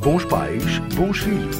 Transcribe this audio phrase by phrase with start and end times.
[0.00, 1.56] Bons pais, bons filhos.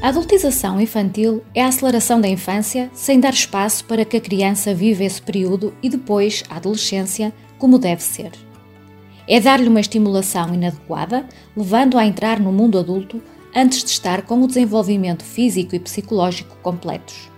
[0.00, 4.72] A adultização infantil é a aceleração da infância sem dar espaço para que a criança
[4.72, 8.30] viva esse período e depois a adolescência como deve ser.
[9.28, 13.22] É dar-lhe uma estimulação inadequada, levando-a a entrar no mundo adulto
[13.54, 17.30] antes de estar com o desenvolvimento físico e psicológico completos.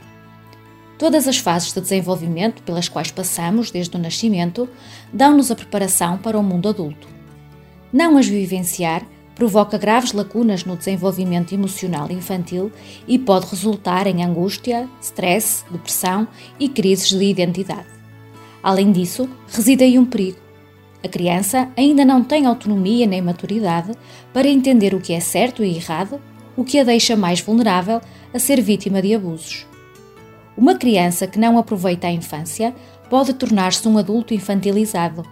[0.97, 4.69] Todas as fases de desenvolvimento pelas quais passamos desde o nascimento
[5.13, 7.12] dão-nos a preparação para o mundo adulto.
[7.93, 12.71] Não as vivenciar provoca graves lacunas no desenvolvimento emocional infantil
[13.07, 17.89] e pode resultar em angústia, stress, depressão e crises de identidade.
[18.63, 20.39] Além disso, reside aí um perigo.
[21.05, 23.93] A criança ainda não tem autonomia nem maturidade
[24.33, 26.21] para entender o que é certo e errado,
[26.57, 28.01] o que a deixa mais vulnerável
[28.33, 29.67] a ser vítima de abusos.
[30.57, 32.75] Uma criança que não aproveita a infância
[33.11, 35.25] pode tornar-se um adulto infantilizado,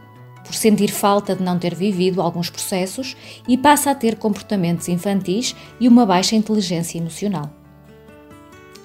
[0.45, 5.55] por sentir falta de não ter vivido alguns processos e passa a ter comportamentos infantis
[5.79, 7.51] e uma baixa inteligência emocional.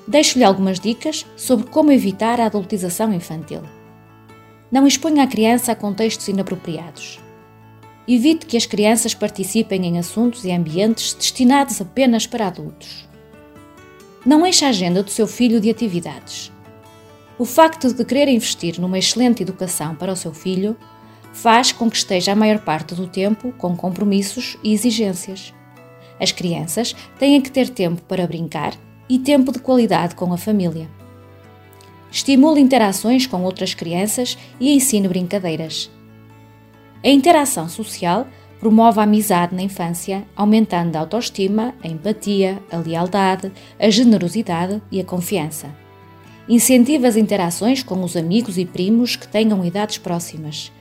[0.08, 3.62] Deixo-lhe algumas dicas sobre como evitar a adultização infantil.
[4.72, 7.20] Não exponha a criança a contextos inapropriados.
[8.08, 13.06] Evite que as crianças participem em assuntos e ambientes destinados apenas para adultos
[14.26, 16.52] não enche a agenda do seu filho de atividades.
[17.38, 20.76] O facto de querer investir numa excelente educação para o seu filho
[21.36, 25.54] faz com que esteja a maior parte do tempo com compromissos e exigências.
[26.20, 28.74] As crianças têm que ter tempo para brincar
[29.10, 30.90] e tempo de qualidade com a família.
[32.10, 35.92] Estimule interações com outras crianças e ensine brincadeiras.
[37.04, 38.26] A interação social
[38.58, 45.00] Promove a amizade na infância, aumentando a autoestima, a empatia, a lealdade, a generosidade e
[45.00, 45.68] a confiança.
[46.48, 50.72] Incentiva as interações com os amigos e primos que tenham idades próximas.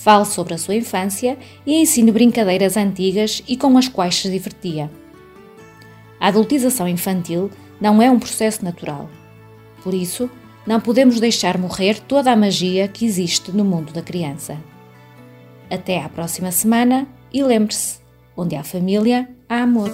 [0.00, 4.90] Fale sobre a sua infância e ensine brincadeiras antigas e com as quais se divertia.
[6.18, 9.10] A adultização infantil não é um processo natural.
[9.84, 10.30] Por isso,
[10.66, 14.56] não podemos deixar morrer toda a magia que existe no mundo da criança.
[15.70, 17.98] Até à próxima semana e lembre-se:
[18.34, 19.90] onde há família, há amor.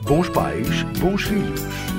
[0.00, 1.95] Bons pais, bons filhos.